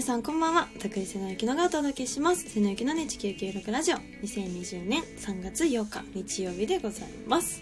[0.00, 0.66] 皆さんこんばんは。
[0.80, 2.48] 徳井瀬野ゆきのがお届けします。
[2.48, 3.98] 瀬野ゆきのね地球96ラジオ。
[3.98, 7.60] 2020年3月8日日曜日でございます。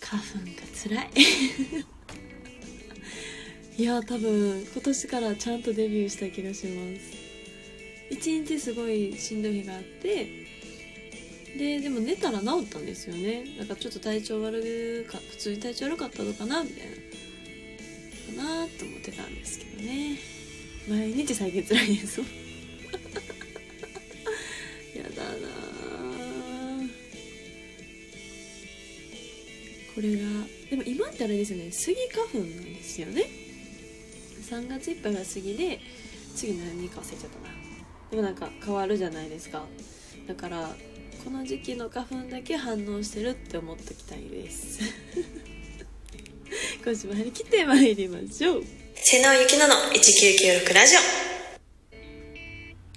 [0.00, 1.10] 花粉がつらい。
[3.76, 7.02] いや多分今年からちゃんとデビューした気がします。
[8.08, 10.46] 一日すごいしんどい日があって
[11.58, 13.44] ででも寝たら治ったんですよね。
[13.58, 17.05] なんかちょっと体調悪か普通に体調悪かったのかなみたいな。
[18.32, 20.18] かなと思ってたんですけどね。
[20.88, 22.30] 毎日最近辛いですもん。
[24.96, 25.48] やだな
[29.94, 30.18] これが
[30.70, 31.70] でも今ってあれですよね。
[31.72, 33.24] スギ花粉なんですよね。
[34.42, 35.80] 3月いっぱいがスギで
[36.34, 37.54] 次何か忘れちゃったな。
[38.10, 39.66] でもなんか変わるじゃないですか。
[40.26, 40.76] だから
[41.24, 44.80] この時期の花粉だけ反応してるって思っときたいです。
[46.86, 48.62] 今週も張り切ってまいりましょう。
[48.94, 50.94] 瀬野ゆきのの1996ラジ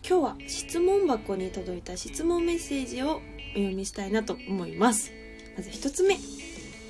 [0.08, 3.20] 今日は質問箱に届いた質問メッセージをお
[3.56, 5.12] 読みしたいなと思います。
[5.58, 6.20] まず1つ目。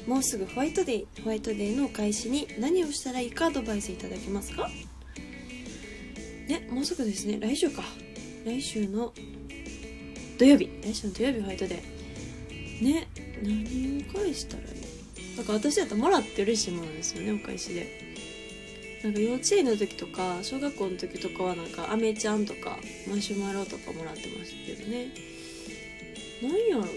[0.08, 1.23] もうすぐホワイトデー。
[1.23, 4.69] ホワイトデーのお返しに何をしたらいいかアドバイスいただけますか？
[6.50, 7.39] ねもうすぐですね。
[7.39, 7.81] 来週か。
[8.45, 9.13] 来週の
[10.38, 10.69] 土曜日。
[10.84, 12.84] 来週の土曜日ホワイトデー。
[12.84, 13.08] ね
[13.41, 14.89] 何を返したらいい？
[15.40, 17.88] なんか私だともらって嬉しいものですよねお返しで。
[19.02, 22.78] なんか幼稚園の時とか小学校の時とかはなんかアメちゃんとか
[23.09, 25.08] マシュマロとかもらってましたけどね。
[26.42, 26.88] なんやろな。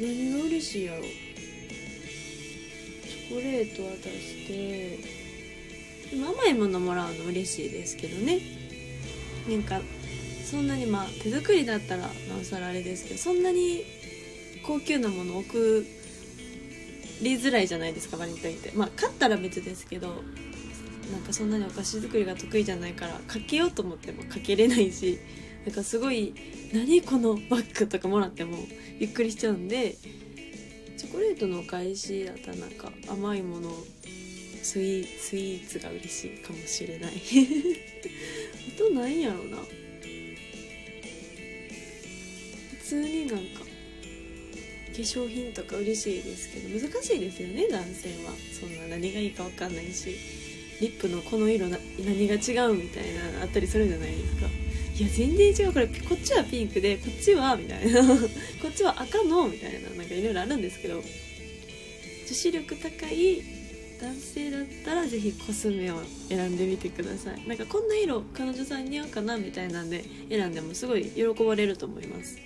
[0.00, 1.02] 何が嬉しいやろ。
[1.04, 4.98] チョコレート渡して
[6.10, 8.40] でも甘いものもらうの嬉しいですけどね。
[9.48, 9.80] なんか
[10.44, 12.08] そんなにまあ手作りだったらな
[12.40, 13.84] おさらあれですけどそんなに
[14.66, 15.84] 高級なもの送
[17.22, 18.72] りづらいじゃないですかバレンタインって。
[18.72, 20.22] まあ買ったら別ですけど
[21.12, 25.18] なんかそんなにお菓子作りが得意じゃないからかけようと思ってもかけれないし
[25.64, 26.34] なんかすごい
[26.72, 28.58] 「何このバッグ」とかもらっても
[28.98, 29.96] ゆっくりしちゃうんで
[30.96, 33.70] チョコレートのお返しだったらなんか甘いもの
[34.62, 37.12] スイスイーツが嬉しいかもしれない。
[38.74, 39.58] あと何やろうな。
[42.78, 43.65] 普通になんか
[45.02, 48.32] 粧品とか嬉しいですけど難しいですよね男性は。
[48.58, 50.16] そんな何がいいか分かんないし。
[50.80, 54.46] リップのこの色な何が違うみたいなあったりするじゃないですか。
[54.96, 55.72] いや全然違う。
[55.72, 58.02] これこっちはピンクでこっちはみたいな。
[58.60, 61.02] こっちは赤のみたいななんかいろいろあるんですけど。
[62.26, 63.40] 女子力高い
[64.00, 67.46] 男性だったらぜひコスメを選んでみてください。
[67.46, 72.36] なんかこんな色彼女さんに似合うかなみたいなんで選んでもすごい喜ばれると思います。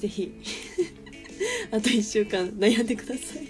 [0.00, 0.32] ぜひ。
[1.72, 3.48] あと1週間悩んでください。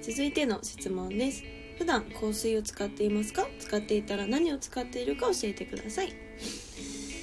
[0.02, 1.42] 続いての質問です。
[1.78, 3.46] 普段香水を使っていますか？
[3.60, 5.26] 使っていたら何を使っているか？
[5.26, 6.14] 教えてください。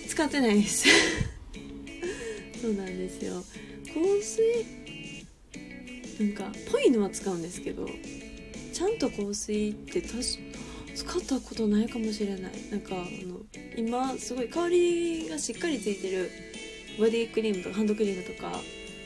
[0.07, 0.87] 使ってないです。
[2.61, 3.43] そうなんですよ。
[3.87, 4.65] 香水
[6.19, 7.89] なんかぽいのは使うんですけど
[8.73, 10.19] ちゃんと香水って確か
[10.95, 12.51] 使ったことないかもしれない。
[12.71, 13.41] なんかあの
[13.77, 16.29] 今すごい香りがしっかりついてる
[16.99, 18.51] ボディクリームとかハンドクリームとか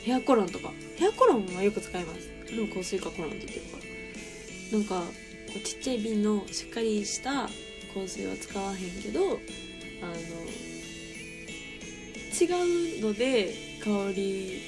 [0.03, 0.72] ヘアコロンとか。
[0.97, 2.29] ヘアコロンはよく使います。
[2.53, 3.78] でも香水かコロンって言ってるか
[4.72, 4.78] ら。
[4.78, 5.01] なんか
[5.47, 7.50] こうちっちゃい瓶のしっかりした
[7.94, 9.22] 香水は使わへんけど
[10.01, 10.13] あの
[12.35, 12.45] 違
[13.00, 14.62] うので香り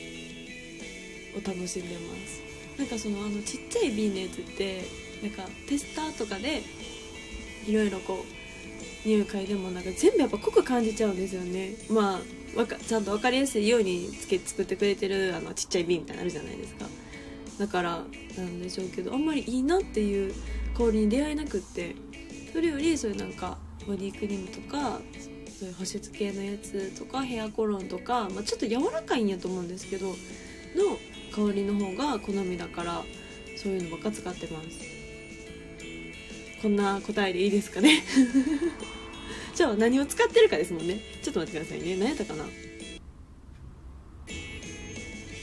[1.36, 2.42] を楽しんでます。
[2.78, 4.84] なんかそのあのちっちゃい瓶のやつって
[5.24, 6.62] なんかテスターとかで
[7.68, 8.26] いろいろこ
[9.06, 11.74] う匂い嗅いでもなんか全部やっぱ濃く感じちゃうんですよね。
[11.90, 12.20] ま
[12.56, 16.86] あわかちゃんと分かりやすいようにつけ作ってくれてるあのちっちゃい瓶みたいなのあるじゃないですか。
[17.60, 18.04] だから
[18.38, 20.34] なんでしょうけどあんまりいいなっていう
[20.78, 21.96] 香りに出会えなくって
[22.54, 25.00] それよりそういうなんかボディクリームとか
[25.60, 30.16] そういう保湿系のやつとかヘアコロンとか、まあ、ちょっと柔らかいんやと思うんですけどの
[31.32, 33.04] 香りの方が好みだから
[33.56, 34.97] そういうのばっか使ってます。
[36.62, 38.04] こんな答えでいいですかね？
[39.56, 41.00] じゃあ何を使ってるかですもんね。
[41.24, 41.96] ちょっと待ってくださいね。
[41.98, 42.46] 何やったかな？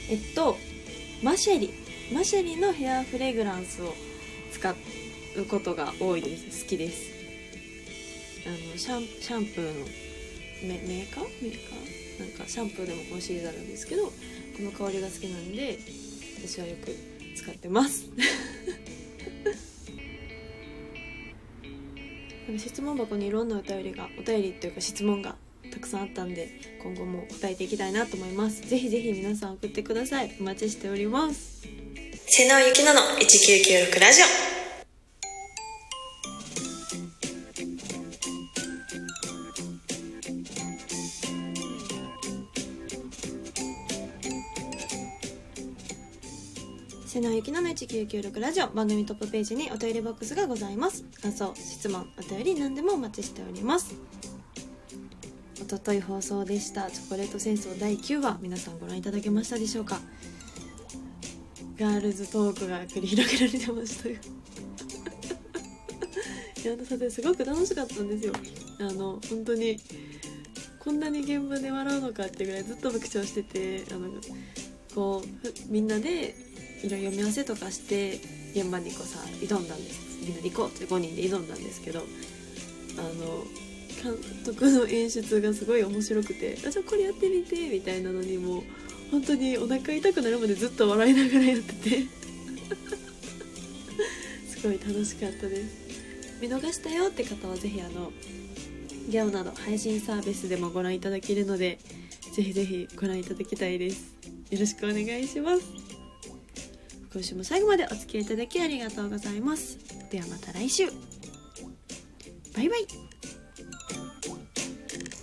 [0.09, 0.59] えっと
[1.23, 1.71] マシェリ。
[2.13, 3.95] マシェリのヘアフレグランスを
[4.53, 6.63] 使うことが多いです。
[6.65, 7.11] 好きです。
[8.47, 9.87] あのシャンシャンプーの。
[10.63, 11.25] メメーカー？
[11.43, 12.21] メーカー？
[12.21, 14.13] なんかシャンプーでもこのシーズあるんですけどこ
[14.61, 15.79] の香りが好きなんで
[16.47, 16.95] 私はよく
[17.37, 18.05] 使ってます。
[22.59, 25.37] 質問箱にいろんなお便りがお便りというか質問が
[25.73, 26.49] たくさんあったんで
[26.83, 28.69] 今後も答えていきたいなと思います。
[28.69, 30.35] ぜひぜひ皆さん送ってください。
[30.41, 31.67] お待ちしております。
[32.27, 34.54] 瀬野ゆきのの1996ラジオ。
[47.15, 48.67] 瀬野ゆきのの1996ラジオ。
[48.71, 51.05] 番組トップページにお便りボックスがございます。
[51.23, 53.95] 感想質問お便り何でもお待ちしております。
[55.63, 56.91] おととい放送でした。
[56.91, 58.41] チョコレート戦争第9話。
[58.43, 60.01] 皆さんご覧いただけましたでしょうか。
[61.79, 64.17] ガールズトークが繰り広げられてましたよ。
[66.65, 68.33] いや私はすごく楽しかったんですよ。
[68.81, 69.79] あの本当に
[70.81, 74.11] こんなに現場で笑うのかってぐらいずっと爆笑しててあの
[74.93, 76.54] こうみんなで
[76.85, 78.21] いろいろ読み合わせとかして
[78.55, 80.05] 現場にこうさ挑んだんです。
[80.25, 82.03] みんなで行こうって5人で挑んだんですけどあ
[83.03, 83.45] の
[84.03, 84.15] 監
[84.45, 88.63] 督の演出がすごい面白くて「あじゃあこれやってみて」みたいなのにも
[89.11, 92.05] 本当にお腹痛くなるまでずっと笑いながらやってて。
[94.49, 95.85] すごい楽しかったです。
[96.41, 98.13] 見逃したよって方はぜひあの
[99.09, 101.79] ギャオなど配信サービスでもご覧いただけるので
[102.35, 104.15] ぜひぜひご覧いただきたいです。
[104.51, 105.84] よろしくお願いします。
[107.15, 109.79] 今週も最後までお付き合いいただきありがとうございます。
[110.11, 110.87] ではまた来週。
[112.57, 112.89] バイバイ。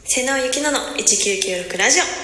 [0.06, 2.21] 瀬野ゆきのの1996ラジオ。